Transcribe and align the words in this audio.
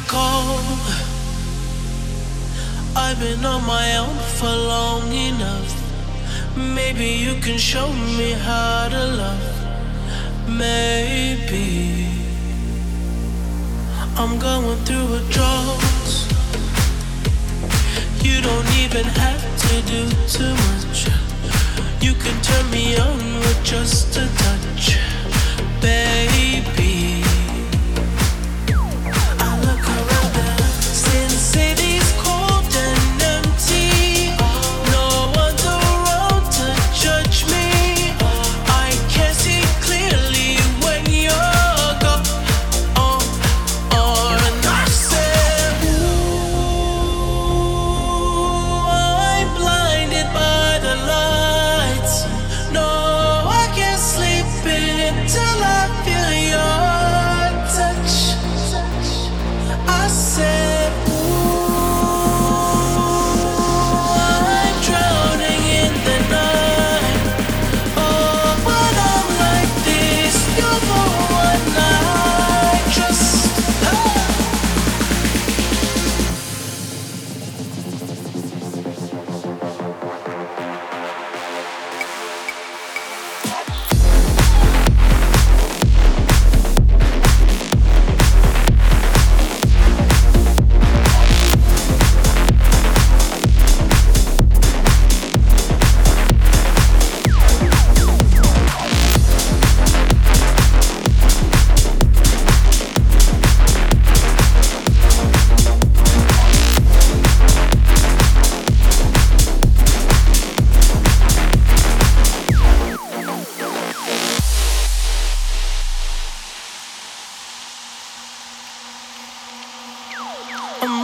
call. 0.00 0.58
I've 2.96 3.18
been 3.18 3.44
on 3.44 3.64
my 3.66 3.96
own 3.96 4.16
for 4.38 4.46
long 4.46 5.12
enough. 5.12 5.72
Maybe 6.56 7.06
you 7.06 7.34
can 7.40 7.58
show 7.58 7.92
me 7.92 8.32
how 8.32 8.88
to 8.88 9.06
love. 9.22 10.48
Maybe 10.48 12.08
I'm 14.16 14.38
going 14.38 14.78
through 14.84 15.14
a 15.14 15.22
drought. 15.30 15.82
You 18.22 18.40
don't 18.40 18.70
even 18.82 19.04
have 19.04 19.44
to 19.64 19.74
do 19.92 20.02
too 20.28 20.54
much. 20.68 21.08
You 22.00 22.14
can 22.14 22.36
turn 22.42 22.70
me 22.70 22.96
on 22.96 23.18
with 23.40 23.60
just 23.64 24.16
a 24.16 24.26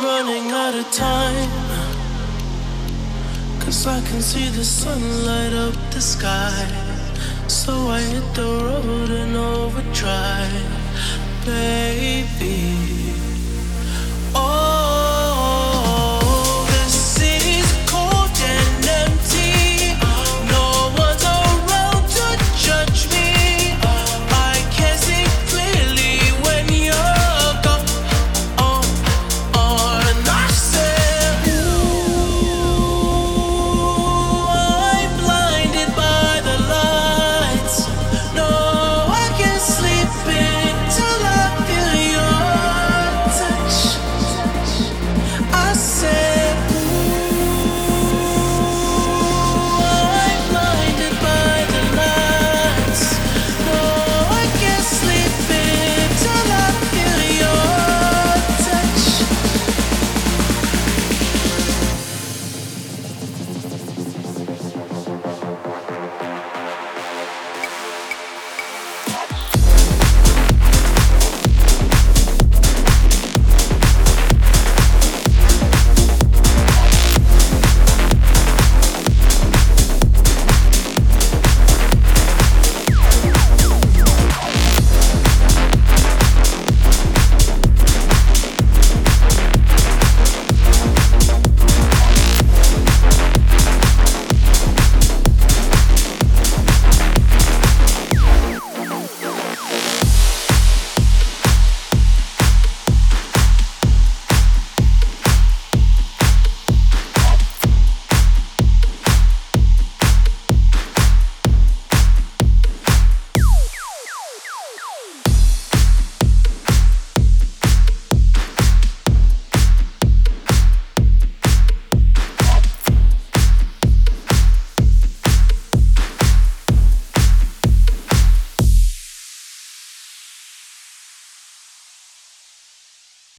I'm 0.02 0.06
running 0.06 0.50
out 0.50 0.74
of 0.74 0.90
time. 0.92 1.50
Cause 3.60 3.86
I 3.86 4.00
can 4.00 4.22
see 4.22 4.48
the 4.48 4.64
sun 4.64 5.26
light 5.26 5.52
up 5.52 5.74
the 5.92 6.00
sky. 6.00 6.66
So 7.48 7.72
I 7.88 8.00
hit 8.00 8.34
the 8.34 8.48
road 8.64 8.99